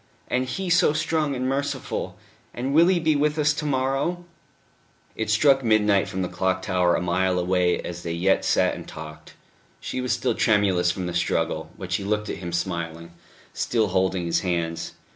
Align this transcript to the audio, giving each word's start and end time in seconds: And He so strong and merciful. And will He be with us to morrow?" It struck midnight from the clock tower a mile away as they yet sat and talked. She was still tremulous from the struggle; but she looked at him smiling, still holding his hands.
And 0.29 0.45
He 0.47 0.71
so 0.71 0.93
strong 0.93 1.35
and 1.35 1.47
merciful. 1.47 2.17
And 2.55 2.73
will 2.73 2.87
He 2.87 2.99
be 2.99 3.15
with 3.15 3.37
us 3.37 3.53
to 3.53 3.67
morrow?" 3.67 4.25
It 5.15 5.29
struck 5.29 5.63
midnight 5.63 6.07
from 6.07 6.23
the 6.23 6.27
clock 6.27 6.63
tower 6.63 6.95
a 6.95 7.01
mile 7.03 7.37
away 7.37 7.79
as 7.81 8.01
they 8.01 8.13
yet 8.13 8.43
sat 8.43 8.73
and 8.73 8.87
talked. 8.87 9.35
She 9.79 10.01
was 10.01 10.11
still 10.11 10.33
tremulous 10.33 10.89
from 10.89 11.05
the 11.05 11.13
struggle; 11.13 11.69
but 11.77 11.91
she 11.91 12.03
looked 12.03 12.29
at 12.31 12.37
him 12.39 12.51
smiling, 12.51 13.11
still 13.53 13.89
holding 13.89 14.25
his 14.25 14.39
hands. 14.39 14.93